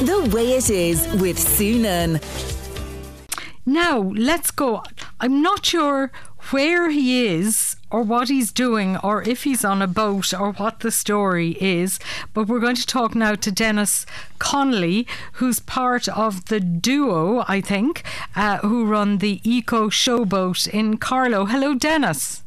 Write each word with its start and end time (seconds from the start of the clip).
The 0.00 0.30
Way 0.34 0.52
It 0.52 0.70
Is 0.70 1.06
with 1.20 1.38
Sue 1.38 1.78
Nunn. 1.78 2.20
Now, 3.66 3.98
let's 3.98 4.50
go. 4.50 4.82
I'm 5.20 5.42
not 5.42 5.66
sure 5.66 6.10
where 6.52 6.88
he 6.88 7.26
is 7.26 7.76
or 7.90 8.00
what 8.00 8.30
he's 8.30 8.50
doing 8.50 8.96
or 8.96 9.22
if 9.22 9.44
he's 9.44 9.62
on 9.62 9.82
a 9.82 9.86
boat 9.86 10.32
or 10.32 10.52
what 10.52 10.80
the 10.80 10.90
story 10.90 11.54
is. 11.60 11.98
But 12.32 12.48
we're 12.48 12.60
going 12.60 12.76
to 12.76 12.86
talk 12.86 13.14
now 13.14 13.34
to 13.34 13.52
Denis 13.52 14.06
Connolly, 14.38 15.06
who's 15.34 15.60
part 15.60 16.08
of 16.08 16.46
the 16.46 16.60
duo, 16.60 17.44
I 17.46 17.60
think, 17.60 18.02
uh, 18.34 18.56
who 18.58 18.86
run 18.86 19.18
the 19.18 19.42
Eco 19.44 19.90
Showboat 19.90 20.66
in 20.66 20.96
Carlow. 20.96 21.44
Hello, 21.44 21.74
Denis. 21.74 22.42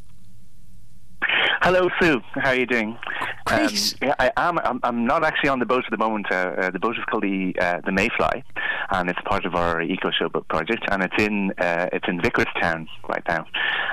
Hello, 1.62 1.88
Sue. 2.02 2.20
How 2.34 2.50
are 2.50 2.56
you 2.56 2.66
doing? 2.66 2.98
Great. 3.46 3.96
Um, 4.02 4.08
yeah, 4.08 4.16
I 4.20 4.32
am. 4.38 4.60
I'm, 4.60 4.80
I'm, 4.84 5.06
not 5.06 5.24
actually 5.24 5.50
on 5.50 5.60
the 5.60 5.66
boat 5.66 5.84
at 5.86 5.92
the 5.92 5.98
moment. 5.98 6.28
Uh, 6.32 6.36
uh, 6.58 6.72
the 6.72 6.80
boat 6.80 6.98
is 6.98 7.04
called 7.10 7.24
the 7.24 7.54
uh, 7.60 7.82
the 7.86 7.92
Mayfly, 7.92 8.44
and 8.92 9.10
it's 9.10 9.20
part 9.26 9.46
of 9.46 9.56
our 9.56 9.82
Eco 9.82 10.12
Showboat 10.12 10.48
project, 10.48 10.84
and 10.90 11.04
it's 11.04 11.22
in 11.22 11.52
uh, 11.58 11.90
it's 11.92 12.08
in 12.08 12.20
Vicarstown 12.22 12.88
right 13.10 13.24
now. 13.28 13.46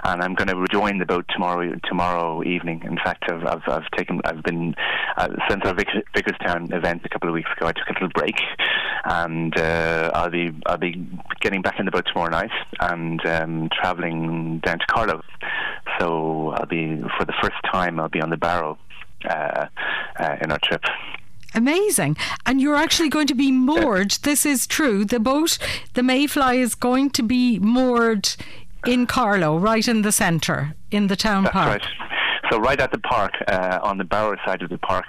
And 0.04 0.22
I'm 0.22 0.34
going 0.34 0.48
to 0.48 0.56
rejoin 0.56 0.98
the 0.98 1.06
boat 1.06 1.24
tomorrow 1.30 1.74
tomorrow 1.84 2.44
evening. 2.44 2.82
In 2.84 2.96
fact, 2.96 3.24
I've 3.28 3.44
I've, 3.44 3.62
I've 3.66 3.90
taken 3.96 4.20
I've 4.24 4.42
been 4.44 4.74
uh, 5.16 5.28
since 5.48 5.62
our 5.64 5.74
Vic- 5.74 6.06
Vicarstown 6.14 6.72
event 6.72 7.02
a 7.04 7.08
couple 7.08 7.28
of 7.28 7.34
weeks 7.34 7.50
ago. 7.56 7.66
I 7.66 7.72
took 7.72 7.88
a 7.88 7.92
little 7.94 8.10
break, 8.10 8.36
and 9.04 9.56
uh, 9.58 10.12
I'll 10.14 10.30
be 10.30 10.52
I'll 10.66 10.78
be 10.78 11.08
getting 11.40 11.60
back 11.62 11.80
in 11.80 11.86
the 11.86 11.90
boat 11.90 12.06
tomorrow 12.06 12.30
night 12.30 12.52
and 12.78 13.24
um, 13.26 13.68
traveling 13.72 14.60
down 14.60 14.78
to 14.78 14.86
Carlow. 14.86 15.22
So 15.98 16.50
I'll 16.50 16.66
be 16.66 17.02
for 17.18 17.24
the 17.24 17.34
first 17.42 17.56
time 17.72 17.98
I'll 17.98 18.08
be 18.08 18.20
on 18.20 18.30
the 18.30 18.36
Barrow 18.36 18.78
Uh, 19.28 19.66
uh, 20.18 20.36
in 20.40 20.50
our 20.50 20.58
trip. 20.64 20.82
Amazing. 21.54 22.16
And 22.46 22.60
you're 22.60 22.76
actually 22.76 23.08
going 23.08 23.26
to 23.26 23.34
be 23.34 23.50
moored. 23.50 24.12
This 24.22 24.46
is 24.46 24.66
true. 24.66 25.04
The 25.04 25.18
boat, 25.20 25.58
the 25.94 26.02
Mayfly, 26.02 26.58
is 26.58 26.74
going 26.74 27.10
to 27.10 27.22
be 27.22 27.58
moored 27.58 28.34
in 28.86 29.06
Carlow, 29.06 29.58
right 29.58 29.86
in 29.86 30.02
the 30.02 30.12
centre, 30.12 30.74
in 30.90 31.08
the 31.08 31.16
town 31.16 31.44
That's 31.44 31.52
park. 31.52 31.82
right. 31.82 32.09
So 32.50 32.58
right 32.58 32.80
at 32.80 32.90
the 32.90 32.98
park, 32.98 33.32
uh, 33.46 33.78
on 33.82 33.98
the 33.98 34.04
Barrow 34.04 34.36
side 34.44 34.62
of 34.62 34.70
the 34.70 34.78
park, 34.78 35.06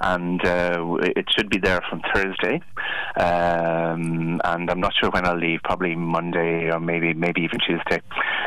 and 0.00 0.44
uh, 0.44 0.96
it 1.00 1.26
should 1.30 1.48
be 1.48 1.58
there 1.58 1.80
from 1.88 2.02
Thursday. 2.14 2.60
Um, 3.16 4.40
and 4.44 4.70
I'm 4.70 4.80
not 4.80 4.92
sure 5.00 5.10
when 5.10 5.26
I'll 5.26 5.38
leave. 5.38 5.60
Probably 5.64 5.94
Monday 5.94 6.70
or 6.70 6.80
maybe 6.80 7.14
maybe 7.14 7.42
even 7.42 7.60
Tuesday. 7.60 8.02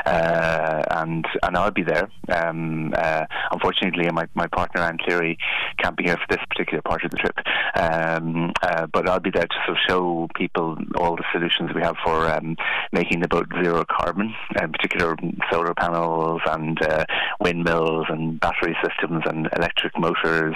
Uh, 0.06 0.84
and 0.92 1.26
and 1.42 1.58
I'll 1.58 1.72
be 1.72 1.84
there. 1.84 2.08
Um, 2.30 2.94
uh, 2.96 3.26
unfortunately, 3.52 4.10
my 4.12 4.28
my 4.36 4.48
partner 4.48 4.82
Anne 4.82 5.00
Cleary 5.00 5.38
can't 5.82 5.98
be 5.98 6.04
here 6.04 6.18
for 6.18 6.36
this 6.36 6.46
particular 6.50 6.82
part 6.84 7.04
of 7.04 7.12
the 7.12 7.18
trip. 7.18 7.38
Um, 7.76 8.54
uh, 8.62 8.86
but 8.88 9.10
I'll 9.10 9.20
be 9.20 9.32
there 9.32 9.48
to 9.48 9.56
sort 9.66 9.78
of 9.78 9.84
show 9.88 10.28
people 10.36 10.78
all 10.98 11.16
the 11.16 11.24
solutions 11.32 11.72
we 11.74 11.82
have 11.82 11.96
for 12.04 12.30
um, 12.30 12.58
making 12.92 13.22
the 13.22 13.28
boat 13.28 13.48
zero 13.64 13.84
carbon, 13.90 14.36
in 14.62 14.72
particular 14.72 15.16
solar 15.52 15.74
panels 15.74 16.42
and 16.46 16.82
uh, 16.84 17.06
windmills 17.40 18.06
and 18.10 18.35
battery 18.40 18.76
systems 18.84 19.24
and 19.26 19.50
electric 19.58 19.98
motors, 19.98 20.56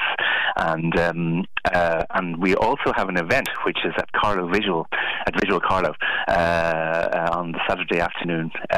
and 0.55 0.97
um, 0.99 1.45
uh, 1.71 2.03
and 2.11 2.37
we 2.37 2.55
also 2.55 2.93
have 2.95 3.09
an 3.09 3.17
event 3.17 3.49
which 3.65 3.79
is 3.85 3.93
at 3.97 4.11
Carlow 4.11 4.47
Visual 4.47 4.87
at 5.25 5.39
Visual 5.39 5.59
Carlow 5.59 5.93
uh, 6.27 7.29
on 7.31 7.51
the 7.51 7.59
Saturday 7.67 7.99
afternoon, 7.99 8.51
uh, 8.71 8.75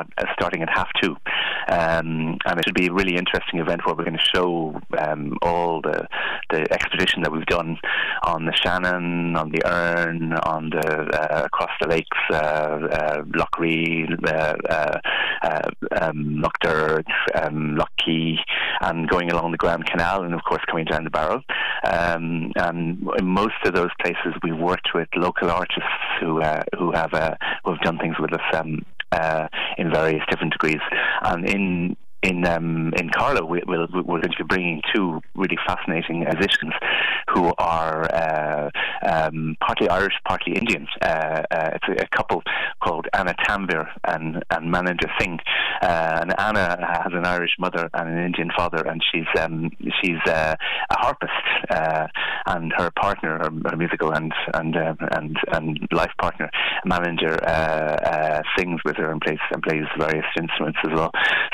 at, 0.00 0.06
uh, 0.18 0.24
starting 0.34 0.62
at 0.62 0.68
half 0.68 0.88
two, 1.00 1.16
um, 1.68 2.38
and 2.46 2.58
it 2.58 2.64
should 2.64 2.74
be 2.74 2.86
a 2.86 2.92
really 2.92 3.16
interesting 3.16 3.60
event 3.60 3.84
where 3.84 3.94
we're 3.94 4.04
going 4.04 4.18
to 4.18 4.30
show 4.34 4.80
um, 4.98 5.36
all 5.42 5.80
the 5.82 6.06
the 6.50 6.72
expedition 6.72 7.22
that 7.22 7.32
we've 7.32 7.46
done 7.46 7.76
on 8.24 8.46
the 8.46 8.52
Shannon, 8.52 9.36
on 9.36 9.50
the 9.50 9.62
Erne, 9.66 10.32
on 10.44 10.70
the 10.70 10.86
uh, 10.86 11.44
across 11.44 11.70
the 11.80 11.88
lakes, 11.88 12.18
uh, 12.30 13.22
Ree, 13.58 14.06
uh, 15.42 15.60
uh, 15.92 16.12
um, 16.12 16.40
Loch 16.40 16.56
um, 17.34 17.78
and 18.80 19.08
going 19.08 19.30
along 19.30 19.52
the 19.52 19.58
Grand 19.58 19.86
Canal, 19.86 20.22
and 20.22 20.34
of 20.34 20.42
course 20.44 20.62
coming 20.66 20.84
down 20.84 21.04
the 21.04 21.10
Barrow. 21.10 21.42
Um, 21.84 22.52
and 22.56 23.08
in 23.18 23.26
most 23.26 23.54
of 23.64 23.74
those 23.74 23.90
places, 24.00 24.34
we 24.42 24.52
worked 24.52 24.88
with 24.94 25.08
local 25.16 25.50
artists 25.50 25.82
who 26.20 26.40
uh, 26.40 26.62
who 26.78 26.92
have 26.92 27.12
uh, 27.14 27.34
who 27.64 27.72
have 27.72 27.80
done 27.80 27.98
things 27.98 28.16
with 28.18 28.32
us 28.32 28.40
um, 28.54 28.84
uh, 29.12 29.48
in 29.78 29.90
various 29.90 30.22
different 30.30 30.52
degrees. 30.52 30.80
And 31.22 31.48
in 31.48 31.96
in 32.22 32.46
um, 32.46 32.92
in 32.96 33.10
Carlow, 33.10 33.44
we, 33.44 33.62
we'll, 33.66 33.86
we're 33.92 34.20
going 34.20 34.22
to 34.22 34.36
be 34.38 34.44
bringing 34.44 34.82
two 34.94 35.20
really 35.34 35.58
fascinating 35.66 36.20
musicians 36.20 36.72
who 37.32 37.52
are 37.58 38.04
uh, 38.14 38.70
um, 39.06 39.56
partly 39.60 39.88
Irish, 39.88 40.14
partly 40.26 40.54
Indian. 40.54 40.86
Uh, 41.02 41.42
uh, 41.50 41.70
it's 41.74 41.84
a, 41.88 42.04
a, 42.04 42.08
couple 42.16 42.42
called 42.82 43.06
Anna 43.12 43.34
Tanvir 43.46 43.88
and 44.04 44.42
and 44.50 44.72
Maninder 44.72 45.10
Singh. 45.20 45.38
Uh, 45.82 46.18
and 46.22 46.34
Anna 46.38 46.78
has 46.86 47.12
an 47.12 47.26
Irish 47.26 47.52
mother 47.58 47.90
and 47.92 48.08
an 48.08 48.24
Indian 48.24 48.50
father, 48.56 48.86
and 48.86 49.02
she's 49.12 49.26
um, 49.38 49.70
she's 50.02 50.18
uh, 50.26 50.54
a 50.90 50.98
harpist. 50.98 51.32
Uh, 51.68 52.06
and 52.46 52.72
her 52.76 52.90
partner, 52.92 53.38
her, 53.38 53.50
her 53.70 53.76
musical 53.76 54.12
and 54.12 54.32
and 54.54 54.74
and 54.76 55.36
and 55.52 55.88
life 55.92 56.12
partner, 56.18 56.50
Maninder, 56.86 57.36
sings 58.56 58.80
with 58.84 58.96
her 58.96 59.10
and 59.10 59.20
plays 59.20 59.38
and 59.52 59.62
plays 59.62 59.84
various 59.98 60.26
instruments 60.40 60.78
as 60.84 60.92
well. 60.92 61.10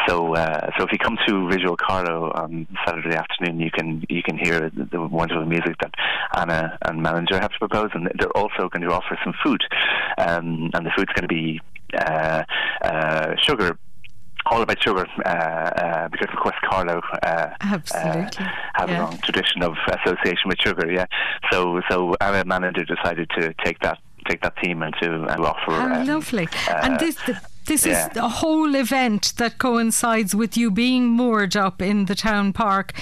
So. 0.07 0.35
Uh, 0.63 0.71
so 0.79 0.85
if 0.85 0.93
you 0.93 0.99
come 0.99 1.19
to 1.27 1.49
Visual 1.49 1.77
Carlow 1.77 2.31
on 2.35 2.67
Saturday 2.87 3.17
afternoon, 3.17 3.61
you 3.61 3.71
can 3.71 4.05
you 4.09 4.23
can 4.23 4.39
hear 4.39 4.71
the, 4.71 4.85
the 4.91 5.01
wonderful 5.01 5.45
music 5.45 5.75
that 5.81 5.93
Anna 6.37 6.79
and 6.83 7.05
Maninder 7.05 7.41
have 7.41 7.53
to 7.53 7.59
propose, 7.59 7.91
and 7.95 8.11
they're 8.19 8.37
also 8.37 8.69
going 8.69 8.83
to 8.83 8.93
offer 8.95 9.19
some 9.25 9.35
food, 9.45 9.63
um, 10.19 10.71
and 10.75 10.87
the 10.87 10.91
food's 10.97 11.13
going 11.15 11.23
to 11.23 11.29
be 11.29 11.61
uh, 11.99 12.43
uh, 12.83 13.35
sugar 13.43 13.79
all 14.47 14.61
about 14.61 14.83
sugar, 14.83 15.07
uh, 15.25 15.29
uh, 15.29 16.09
because 16.09 16.29
of 16.33 16.39
course 16.39 16.57
Carlow 16.69 17.01
uh, 17.23 17.49
Absolutely. 17.61 18.47
have 18.75 18.89
yeah. 18.89 18.99
a 18.99 19.05
long 19.05 19.19
tradition 19.19 19.63
of 19.63 19.75
association 19.89 20.49
with 20.49 20.59
sugar. 20.61 20.91
Yeah, 20.91 21.07
so 21.51 21.81
so 21.91 22.15
Anna 22.21 22.45
Maninder 22.45 22.87
decided 22.87 23.31
to 23.39 23.55
take 23.65 23.79
that 23.81 23.99
take 24.29 24.43
that 24.43 24.55
theme 24.63 24.83
and 24.83 24.95
to, 25.03 25.25
and 25.25 25.45
offer. 25.45 25.73
How 25.73 26.01
um, 26.01 26.07
lovely! 26.07 26.49
and 26.69 26.99
this. 27.01 27.17
The, 27.27 27.41
this 27.67 27.87
yeah. 27.87 28.11
is 28.11 28.17
a 28.17 28.29
whole 28.29 28.75
event 28.75 29.35
that 29.37 29.59
coincides 29.59 30.35
with 30.35 30.57
you 30.57 30.71
being 30.71 31.07
moored 31.07 31.57
up 31.57 31.81
in 31.81 32.07
the 32.07 32.15
town 32.15 32.53
park 32.53 32.93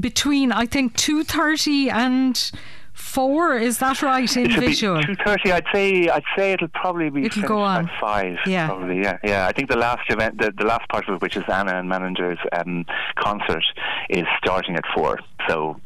between 0.00 0.52
I 0.52 0.66
think 0.66 0.96
two 0.96 1.24
thirty 1.24 1.90
and 1.90 2.50
four. 2.92 3.54
Is 3.56 3.78
that 3.78 4.00
right 4.02 4.36
in 4.36 4.50
it 4.50 4.58
visual? 4.58 5.02
Two 5.02 5.16
thirty. 5.24 5.52
I'd 5.52 5.66
say. 5.72 6.08
I'd 6.08 6.24
say 6.36 6.52
it'll 6.52 6.68
probably 6.68 7.10
be. 7.10 7.26
It'll 7.26 7.42
go 7.42 7.60
on. 7.60 7.88
At 7.88 8.00
five. 8.00 8.38
Yeah. 8.46 8.68
Probably. 8.68 9.00
Yeah. 9.00 9.18
Yeah. 9.22 9.46
I 9.46 9.52
think 9.52 9.70
the 9.70 9.76
last 9.76 10.10
event, 10.10 10.38
the, 10.38 10.52
the 10.56 10.64
last 10.64 10.88
part 10.88 11.08
of 11.08 11.16
it, 11.16 11.22
which 11.22 11.36
is 11.36 11.44
Anna 11.48 11.78
and 11.78 11.90
Maninder's 11.90 12.38
um, 12.52 12.84
concert, 13.16 13.64
is 14.08 14.24
starting 14.38 14.76
at 14.76 14.84
four. 14.94 15.18
So, 15.48 15.78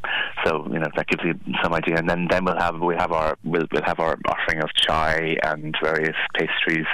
so 0.45 0.65
you 0.71 0.79
know 0.79 0.87
that 0.95 1.07
gives 1.07 1.23
you 1.23 1.39
some 1.61 1.73
idea. 1.73 1.97
And 1.97 2.09
then, 2.09 2.27
then 2.29 2.45
we'll 2.45 2.57
have 2.57 2.79
we 2.79 2.95
have 2.95 3.11
our 3.11 3.37
we'll, 3.43 3.67
we'll 3.71 3.83
have 3.83 3.99
our 3.99 4.17
offering 4.27 4.63
of 4.63 4.69
chai 4.73 5.37
and 5.43 5.75
various 5.83 6.15
pastries. 6.35 6.87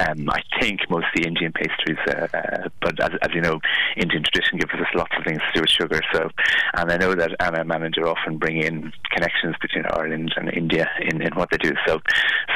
Um, 0.00 0.30
I 0.30 0.42
think 0.60 0.80
mostly 0.88 1.24
Indian 1.26 1.52
pastries, 1.52 1.98
uh, 2.08 2.26
uh, 2.32 2.68
but 2.80 2.98
as, 3.02 3.10
as 3.22 3.34
you 3.34 3.40
know, 3.40 3.60
Indian 3.96 4.22
tradition 4.22 4.58
gives 4.58 4.72
us 4.72 4.86
lots 4.94 5.12
of 5.18 5.24
things 5.24 5.40
to 5.40 5.52
do 5.54 5.60
with 5.60 5.70
sugar. 5.70 6.00
So, 6.12 6.30
and 6.74 6.90
I 6.90 6.96
know 6.96 7.14
that 7.14 7.36
Anna 7.40 7.60
and 7.60 7.70
Maninder 7.70 8.06
often 8.06 8.38
bring 8.38 8.62
in 8.62 8.92
connections 9.10 9.56
between 9.60 9.84
Ireland 9.92 10.32
and 10.36 10.52
India 10.54 10.88
in, 11.02 11.20
in 11.20 11.34
what 11.34 11.50
they 11.50 11.58
do. 11.58 11.72
So, 11.86 12.00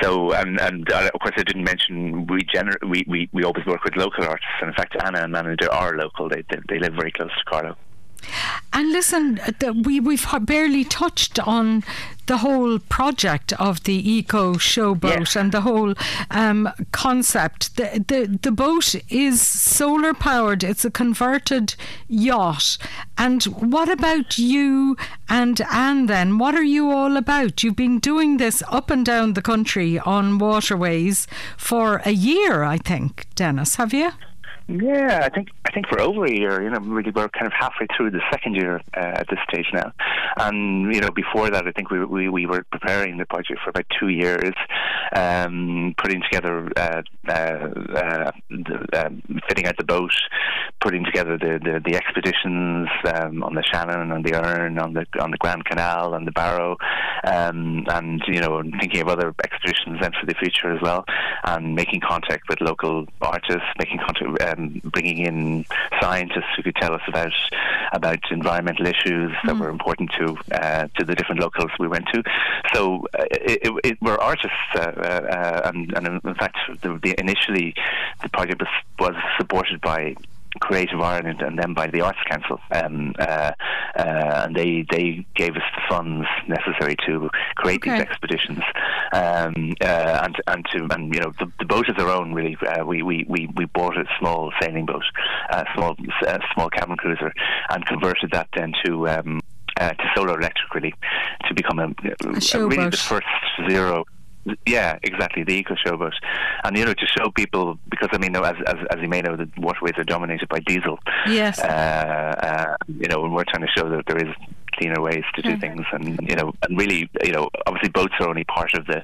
so 0.03 0.33
and 0.33 0.61
and 0.61 0.91
uh, 0.91 1.11
of 1.13 1.21
course 1.21 1.35
I 1.37 1.43
didn't 1.43 1.65
mention 1.65 2.27
we 2.27 2.43
gener- 2.45 2.83
we, 2.89 3.05
we 3.07 3.29
we 3.33 3.45
always 3.45 3.67
work 3.67 3.85
with 3.85 3.97
local 3.97 4.25
artists, 4.25 4.57
and 4.61 4.69
in 4.69 4.75
fact 4.75 4.97
Anna 5.05 5.23
and 5.25 5.35
Maninder 5.35 5.69
are 5.71 5.97
local. 5.97 6.29
They 6.29 6.45
they, 6.51 6.59
they 6.69 6.79
live 6.79 6.95
very 6.95 7.13
close 7.13 7.31
to 7.31 7.45
Carlow. 7.51 7.77
And 8.75 8.91
listen, 8.91 9.37
the, 9.61 9.73
we 9.73 10.01
we've 10.01 10.27
barely 10.43 10.85
touched 10.85 11.39
on 11.39 11.85
the 12.27 12.39
whole 12.39 12.81
project 12.81 13.53
of 13.53 13.85
the 13.85 14.11
eco 14.11 14.55
showboat 14.55 15.37
and 15.37 15.53
the 15.53 15.61
whole 15.61 15.95
um, 16.31 16.69
concept. 16.91 17.77
The, 17.77 18.05
the 18.07 18.39
the 18.43 18.51
boat 18.51 18.97
is 19.09 19.41
solar 19.41 20.13
powered. 20.13 20.65
It's 20.65 20.85
a 20.85 20.91
converted 20.91 21.77
yacht. 22.09 22.77
And 23.17 23.45
what 23.45 23.89
about 23.89 24.39
you 24.39 24.97
and 25.29 25.61
Anne? 25.71 26.07
Then, 26.07 26.39
what 26.39 26.57
are 26.57 26.65
you 26.65 26.91
all 26.91 27.17
about? 27.17 27.63
You've 27.63 27.77
been 27.77 28.01
doing 28.01 28.39
this 28.39 28.61
up 28.69 28.91
and 28.91 29.07
down 29.07 29.35
the 29.35 29.43
country 29.43 30.01
on 30.01 30.39
waterways 30.39 31.29
for 31.57 32.03
a 32.05 32.11
year, 32.11 32.65
I 32.65 32.79
think, 32.79 33.29
Denis. 33.37 33.77
Have 33.77 33.95
you? 33.95 34.11
Yeah, 34.67 35.21
I 35.23 35.29
think 35.29 35.49
I 35.67 35.71
think 35.73 35.89
for 35.89 36.01
over 36.01 36.25
a 36.25 36.31
year, 36.31 36.63
you 36.63 36.71
know, 36.71 36.79
really 36.79 37.11
we're 37.11 37.29
kind 37.29 37.47
of 37.47 37.53
halfway 37.53 37.87
through 37.95 38.13
the 38.13 38.23
second 38.31 38.55
year 38.55 38.81
uh, 38.97 39.21
at 39.21 39.27
this 39.29 39.39
stage 39.49 39.67
now, 39.75 39.93
and 40.37 40.95
you 40.95 41.01
know, 41.01 41.11
before 41.11 41.51
that, 41.51 41.67
I 41.67 41.73
think 41.73 41.91
we 41.91 42.05
we, 42.05 42.29
we 42.29 42.47
were 42.47 42.65
preparing 42.71 43.19
the 43.19 43.27
budget 43.29 43.59
for 43.63 43.71
about 43.71 43.87
two 43.99 44.09
years, 44.09 44.55
um, 45.15 45.95
putting 45.99 46.23
together, 46.23 46.71
uh, 46.77 47.03
uh, 47.29 47.33
uh, 47.33 48.31
the, 48.51 49.07
um, 49.07 49.23
fitting 49.49 49.67
out 49.67 49.77
the 49.77 49.85
boat, 49.85 50.13
putting 50.81 51.05
together 51.05 51.39
the 51.39 51.61
the, 51.63 51.81
the 51.85 51.97
expeditions 51.97 52.89
um, 53.15 53.43
on 53.43 53.55
the 53.55 53.63
Shannon, 53.63 54.11
on 54.11 54.23
the 54.23 54.35
Erne, 54.35 54.79
on 54.79 54.95
the 54.95 55.07
on 55.21 55.31
the 55.31 55.39
Grand 55.39 55.65
Canal, 55.65 56.15
on 56.15 56.25
the 56.25 56.33
Barrow, 56.33 56.77
um, 57.25 57.85
and 57.89 58.23
you 58.27 58.41
know, 58.41 58.63
thinking 58.81 59.01
of 59.01 59.09
other 59.09 59.35
expeditions 59.43 59.99
then 60.01 60.13
for 60.19 60.27
the 60.27 60.35
future 60.35 60.73
as 60.75 60.81
well, 60.83 61.05
and 61.45 61.75
making 61.75 62.01
contact 62.01 62.49
with 62.49 62.61
local 62.61 63.07
artists, 63.21 63.69
making 63.79 63.99
contact 63.99 64.59
um, 64.59 64.81
bringing 64.85 65.19
in 65.19 65.65
scientists 66.01 66.51
who 66.57 66.63
could 66.63 66.77
tell 66.77 66.93
us 66.93 67.03
about 67.09 67.33
about 67.95 68.19
environmental 68.31 68.87
issues 68.87 69.31
mm. 69.31 69.47
that 69.47 69.57
were 69.57 69.71
important 69.71 70.11
to 70.19 70.37
uh, 70.53 70.89
to 70.97 71.05
the 71.05 71.15
different 71.15 71.41
locals 71.41 71.71
we 71.79 71.89
went 71.89 72.07
to. 72.13 72.23
So 72.75 73.07
uh, 73.19 73.25
it, 73.31 73.59
it, 73.63 73.73
it, 73.85 74.03
were 74.03 74.21
artists, 74.21 74.57
uh, 74.75 74.81
uh 74.81 75.61
and, 75.65 75.93
and, 75.97 76.21
in 76.25 76.35
fact, 76.35 76.59
the, 76.83 76.99
the, 77.03 77.15
initially 77.19 77.75
the 78.23 78.29
project 78.29 78.61
was 78.61 78.75
was 78.99 79.17
supported 79.39 79.81
by 79.81 80.15
Creative 80.61 81.01
Ireland 81.01 81.43
and 81.43 81.59
then 81.59 81.75
by 81.75 81.89
the 81.89 82.01
Arts 82.01 82.19
Council, 82.31 82.61
um, 82.71 83.15
uh, 83.19 83.53
uh, 83.97 84.45
and 84.45 84.55
they 84.55 84.85
they 84.91 85.27
gave 85.35 85.57
us 85.57 85.63
the 85.75 85.83
funds 85.89 86.27
necessary 86.49 86.97
to 87.07 87.29
create 87.57 87.83
okay. 87.83 87.93
these 87.93 88.01
expeditions, 88.01 88.61
um, 89.13 89.75
uh, 89.81 90.21
and 90.23 90.37
and 90.47 90.67
to 90.73 90.87
and 90.95 91.15
you 91.15 91.21
know 91.21 91.33
the, 91.39 91.51
the 91.59 91.65
boat 91.65 91.89
is 91.89 91.95
our 91.99 92.11
own 92.11 92.33
really. 92.33 92.57
Uh, 92.67 92.85
we, 92.85 93.03
we 93.03 93.25
we 93.29 93.49
we 93.57 93.65
bought 93.67 93.97
a 93.97 94.05
small 94.19 94.53
sailing 94.61 94.87
boat, 94.87 95.05
a 95.51 95.65
small 95.75 95.97
small 96.55 96.71
cabin 96.71 96.97
cruiser, 96.97 97.33
and 97.71 97.85
converted 97.87 98.31
that 98.33 98.49
then 98.57 98.73
to. 98.85 99.09
Um, 99.09 99.41
uh, 99.81 99.91
to 99.91 100.05
solar 100.15 100.39
electric, 100.39 100.73
really, 100.73 100.95
to 101.49 101.53
become 101.53 101.81
a, 101.81 101.89
a 101.89 102.67
really 102.69 102.91
the 102.91 102.97
first 102.97 103.27
zero 103.69 104.05
yeah, 104.67 104.99
exactly. 105.03 105.45
The 105.45 105.55
eco 105.55 105.75
showboat, 105.75 106.13
and 106.65 106.77
you 106.77 106.85
know 106.85 106.95
to 106.95 107.07
show 107.07 107.31
people 107.31 107.79
because 107.89 108.09
I 108.13 108.19
mean, 108.19 108.37
as 108.37 108.55
as, 108.67 108.77
as 108.91 109.01
you 109.01 109.09
may 109.09 109.21
know, 109.21 109.37
the 109.37 109.49
waterways 109.57 109.95
are 109.97 110.05
dominated 110.05 110.49
by 110.49 110.61
diesel. 110.61 110.99
Yes. 111.27 111.59
Uh, 111.59 111.65
uh, 111.65 112.77
you 112.89 113.09
know, 113.09 113.25
and 113.25 113.35
we're 113.35 113.45
trying 113.45 113.67
to 113.67 113.73
show 113.75 113.89
that 113.89 114.05
there 114.07 114.19
is 114.19 114.35
cleaner 114.75 115.01
ways 115.01 115.25
to 115.35 115.43
do 115.43 115.51
mm-hmm. 115.51 115.61
things, 115.61 115.87
and 115.93 116.29
you 116.29 116.37
know, 116.37 116.53
and 116.63 116.79
really, 116.79 117.09
you 117.25 117.33
know, 117.33 117.49
obviously 117.67 117.91
boats 117.91 118.15
are 118.21 118.29
only 118.29 118.45
part 118.45 118.75
of 118.75 118.87
the 118.87 119.03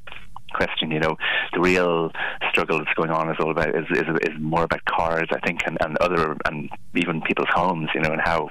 question. 0.52 0.90
You 0.90 1.00
know, 1.00 1.16
the 1.52 1.60
real 1.60 2.10
struggle 2.50 2.78
that's 2.78 2.92
going 2.94 3.10
on 3.10 3.30
is 3.30 3.36
all 3.40 3.50
about 3.50 3.74
is 3.74 3.86
is, 3.90 4.04
is 4.22 4.38
more 4.38 4.64
about 4.64 4.84
cars, 4.84 5.28
I 5.30 5.40
think, 5.40 5.60
and, 5.66 5.78
and 5.80 5.96
other 5.98 6.36
and 6.44 6.68
even 6.94 7.22
people's 7.22 7.48
homes. 7.50 7.88
You 7.94 8.00
know, 8.00 8.12
and 8.12 8.20
how 8.20 8.50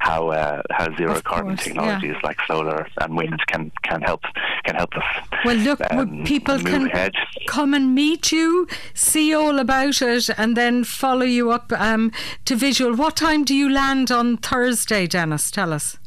how 0.00 0.28
uh, 0.28 0.62
how 0.70 0.96
zero 0.96 1.16
of 1.16 1.24
carbon 1.24 1.56
course, 1.56 1.64
technologies 1.64 2.14
yeah. 2.14 2.20
like 2.26 2.38
solar 2.46 2.86
and 3.00 3.16
wind 3.16 3.40
can 3.46 3.70
can 3.82 4.00
help 4.02 4.22
can 4.64 4.76
help 4.76 4.94
us. 4.96 5.04
Well, 5.44 5.56
look, 5.56 5.80
um, 5.90 6.24
people 6.24 6.58
can 6.58 6.86
ahead. 6.86 7.12
come 7.46 7.74
and 7.74 7.94
meet 7.94 8.32
you, 8.32 8.66
see 8.94 9.34
all 9.34 9.58
about 9.58 10.02
it, 10.02 10.28
and 10.36 10.56
then 10.56 10.84
follow 10.84 11.24
you 11.24 11.50
up 11.50 11.72
um, 11.72 12.12
to 12.44 12.56
visual. 12.56 12.94
What 12.94 13.16
time 13.16 13.44
do 13.44 13.54
you 13.54 13.70
land 13.70 14.10
on 14.10 14.36
Thursday, 14.36 15.06
Denis? 15.06 15.50
Tell 15.50 15.72
us. 15.72 15.98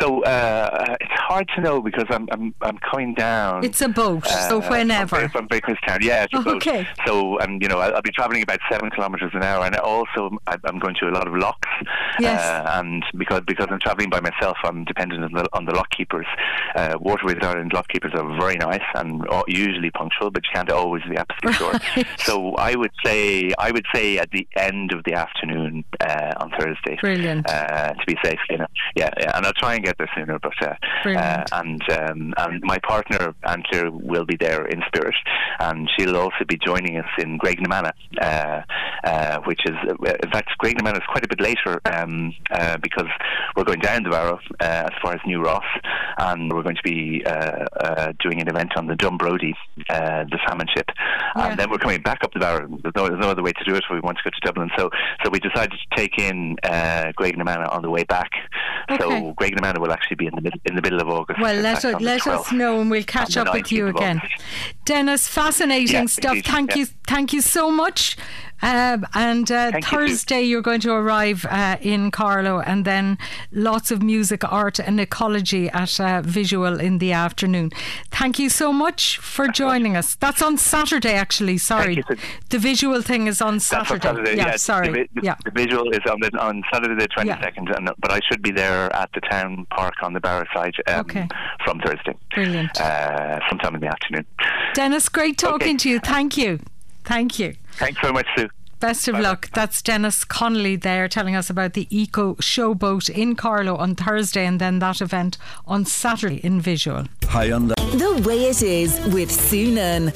So 0.00 0.22
uh, 0.24 0.96
it's 1.00 1.20
hard 1.20 1.48
to 1.54 1.60
know 1.60 1.80
because 1.80 2.06
I'm 2.08 2.28
I'm, 2.30 2.54
I'm 2.62 2.78
coming 2.78 3.14
down. 3.14 3.64
It's 3.64 3.80
a 3.80 3.88
boat, 3.88 4.26
uh, 4.26 4.48
so 4.48 4.60
whenever 4.62 5.28
from, 5.28 5.48
from 5.48 5.76
Town, 5.86 5.98
yeah, 6.02 6.24
it's 6.24 6.34
a 6.34 6.40
boat. 6.40 6.56
Okay. 6.56 6.86
So 7.06 7.40
um, 7.40 7.58
you 7.60 7.68
know, 7.68 7.78
I'll, 7.78 7.94
I'll, 7.94 8.02
be 8.02 8.10
traveling 8.10 8.42
about 8.42 8.60
seven 8.70 8.90
kilometers 8.90 9.30
an 9.34 9.42
hour, 9.42 9.64
and 9.64 9.76
also 9.76 10.30
I'm 10.46 10.78
going 10.78 10.94
to 11.00 11.08
a 11.08 11.12
lot 11.12 11.26
of 11.26 11.34
locks. 11.34 11.68
Yes. 12.18 12.40
Uh, 12.40 12.70
and 12.74 13.04
because 13.16 13.42
because 13.46 13.66
I'm 13.70 13.78
traveling 13.80 14.10
by 14.10 14.20
myself, 14.20 14.56
I'm 14.64 14.84
dependent 14.84 15.24
on 15.24 15.32
the, 15.32 15.48
on 15.52 15.64
the 15.64 15.74
lock 15.74 15.90
keepers. 15.90 16.26
Uh, 16.74 16.96
Waterways 17.00 17.38
Ireland 17.42 17.72
lock 17.72 17.88
keepers 17.88 18.12
are 18.14 18.38
very 18.38 18.56
nice 18.56 18.82
and 18.94 19.24
usually 19.46 19.90
punctual, 19.90 20.30
but 20.30 20.42
you 20.44 20.50
can't 20.54 20.70
always 20.70 21.02
be 21.04 21.16
absolutely 21.16 21.52
sure. 21.54 22.04
So 22.18 22.54
I 22.54 22.74
would 22.74 22.92
say 23.04 23.52
I 23.58 23.70
would 23.70 23.86
say 23.94 24.18
at 24.18 24.30
the 24.30 24.46
end 24.56 24.92
of 24.92 25.04
the 25.04 25.14
afternoon 25.14 25.84
uh, 26.00 26.32
on 26.38 26.50
Thursday. 26.58 26.96
Brilliant. 27.00 27.48
Uh, 27.48 27.92
to 27.92 28.06
be 28.06 28.16
safe, 28.24 28.38
you 28.50 28.58
know. 28.58 28.66
Yeah, 28.96 29.10
yeah, 29.18 29.36
and 29.36 29.46
I'll 29.46 29.52
try 29.52 29.74
and 29.74 29.83
get 29.84 29.98
there 29.98 30.10
sooner. 30.16 30.38
But 30.38 30.54
uh, 30.62 30.74
uh, 31.06 31.44
and 31.52 31.82
um, 31.92 32.34
and 32.38 32.62
my 32.62 32.78
partner 32.78 33.34
Antler 33.46 33.90
will 33.90 34.24
be 34.24 34.36
there 34.36 34.66
in 34.66 34.82
spirit, 34.88 35.14
and 35.60 35.88
she'll 35.96 36.16
also 36.16 36.44
be 36.48 36.58
joining 36.64 36.98
us 36.98 37.08
in 37.18 37.38
Graiguenamanagh, 37.38 37.92
uh, 38.20 38.62
uh, 39.04 39.40
which 39.44 39.60
is 39.66 39.76
in 39.88 40.30
fact 40.30 40.50
Graiguenamanagh 40.62 40.96
is 40.96 41.08
quite 41.08 41.24
a 41.24 41.28
bit 41.28 41.40
later 41.40 41.80
um, 41.92 42.34
uh, 42.50 42.78
because 42.78 43.08
we're 43.56 43.64
going 43.64 43.80
down 43.80 44.02
the 44.02 44.10
Barrow 44.10 44.38
uh, 44.60 44.64
as 44.64 44.92
far 45.02 45.14
as 45.14 45.20
New 45.26 45.42
Ross, 45.42 45.64
and 46.18 46.52
we're 46.52 46.62
going 46.62 46.76
to 46.76 46.82
be 46.82 47.22
doing 48.22 48.40
an 48.40 48.48
event 48.48 48.72
on 48.76 48.86
the 48.86 48.94
Dunbrody, 48.94 49.54
the 49.88 50.38
salmon 50.46 50.66
ship, 50.74 50.88
yeah. 51.36 51.48
and 51.48 51.58
then 51.58 51.70
we're 51.70 51.78
coming 51.78 52.00
back 52.00 52.24
up 52.24 52.32
the 52.32 52.40
Barrow. 52.40 52.68
There's 52.82 52.94
no, 52.96 53.08
there's 53.08 53.20
no, 53.20 53.30
other 53.30 53.42
way 53.42 53.52
to 53.52 53.64
do 53.64 53.74
it. 53.74 53.84
We 53.90 54.00
want 54.00 54.18
to 54.18 54.24
go 54.24 54.30
to 54.30 54.40
Dublin, 54.40 54.70
so 54.76 54.90
so 55.22 55.30
we 55.30 55.40
decided 55.40 55.72
to 55.72 55.96
take 55.96 56.18
in 56.18 56.56
uh, 56.62 57.12
Graiguenamanagh 57.18 57.72
on 57.74 57.82
the 57.82 57.90
way 57.90 58.04
back. 58.04 58.30
Okay. 58.90 59.02
So 59.02 59.34
Will 59.80 59.92
actually 59.92 60.16
be 60.16 60.26
in 60.26 60.34
the 60.34 60.40
middle, 60.40 60.60
in 60.64 60.74
the 60.74 60.82
middle 60.82 61.00
of 61.00 61.08
August. 61.08 61.40
Well, 61.40 61.60
let, 61.60 61.84
us, 61.84 62.00
let 62.00 62.26
us 62.26 62.52
know 62.52 62.80
and 62.80 62.90
we'll 62.90 63.04
catch 63.04 63.36
up 63.36 63.52
with 63.52 63.70
you 63.70 63.88
again. 63.88 64.20
Denis, 64.84 65.26
fascinating 65.28 65.94
yeah, 65.94 66.06
stuff. 66.06 66.38
Thank 66.44 66.70
yeah. 66.70 66.76
you, 66.76 66.86
thank 67.06 67.32
you 67.32 67.40
so 67.40 67.70
much. 67.70 68.16
Um, 68.62 69.04
and 69.12 69.50
uh, 69.50 69.72
Thursday, 69.82 70.40
you. 70.40 70.58
are 70.58 70.62
going 70.62 70.80
to 70.80 70.92
arrive 70.92 71.44
uh, 71.50 71.76
in 71.82 72.10
Carlow, 72.10 72.60
and 72.60 72.86
then 72.86 73.18
lots 73.52 73.90
of 73.90 74.02
music, 74.02 74.42
art, 74.50 74.78
and 74.78 74.98
ecology 74.98 75.68
at 75.68 76.00
uh, 76.00 76.22
Visual 76.24 76.80
in 76.80 76.96
the 76.96 77.12
afternoon. 77.12 77.72
Thank 78.10 78.38
you 78.38 78.48
so 78.48 78.72
much 78.72 79.18
for 79.18 79.48
joining 79.48 79.96
us. 79.96 80.14
That's 80.14 80.40
on 80.40 80.56
Saturday, 80.56 81.12
actually. 81.12 81.58
Sorry, 81.58 82.02
the 82.48 82.58
visual 82.58 83.02
thing 83.02 83.26
is 83.26 83.42
on 83.42 83.60
Saturday. 83.60 84.08
On 84.08 84.16
Saturday 84.16 84.36
yeah, 84.36 84.46
yeah, 84.46 84.56
sorry. 84.56 84.88
The, 84.88 85.08
yeah. 85.22 85.34
the 85.44 85.50
visual 85.50 85.90
is 85.90 86.00
on 86.10 86.20
the, 86.20 86.30
on 86.38 86.62
Saturday 86.72 86.94
the 86.94 87.08
twenty 87.08 87.32
second, 87.42 87.68
yeah. 87.68 87.90
but 87.98 88.12
I 88.12 88.20
should 88.30 88.40
be 88.40 88.50
there 88.50 88.90
at 88.96 89.10
the 89.12 89.20
town 89.20 89.66
park 89.76 89.94
on 90.00 90.14
the 90.14 90.20
Barrow 90.20 90.46
side 90.54 90.74
um, 90.86 91.00
okay. 91.00 91.28
from 91.64 91.80
Thursday. 91.80 92.16
Brilliant. 92.34 92.80
Uh, 92.80 93.40
sometime 93.50 93.74
in 93.74 93.82
the 93.82 93.88
afternoon. 93.88 94.24
Denis, 94.72 95.10
great 95.10 95.36
talking 95.36 95.74
okay. 95.74 95.76
to 95.76 95.90
you. 95.90 95.98
Thank 96.00 96.38
you. 96.38 96.60
Thank 97.04 97.38
you. 97.38 97.54
Thanks 97.72 98.00
very 98.00 98.12
much, 98.12 98.26
Sue. 98.36 98.48
Best 98.80 99.08
of 99.08 99.14
Bye 99.14 99.20
luck. 99.20 99.50
That's 99.54 99.80
Denis 99.80 100.24
Connolly 100.24 100.76
there 100.76 101.08
telling 101.08 101.34
us 101.34 101.48
about 101.48 101.72
the 101.72 101.86
Eco 101.90 102.34
Showboat 102.34 103.08
in 103.08 103.34
Carlow 103.34 103.76
on 103.76 103.94
Thursday 103.94 104.44
and 104.44 104.60
then 104.60 104.78
that 104.80 105.00
event 105.00 105.38
on 105.66 105.86
Saturday 105.86 106.36
in 106.44 106.60
Visual. 106.60 107.06
High 107.24 107.50
on 107.52 107.68
the, 107.68 107.74
the 107.74 108.22
way 108.26 108.44
it 108.44 108.62
is 108.62 109.00
with 109.06 109.30
Sue 109.30 109.70
Nunn. 109.70 110.12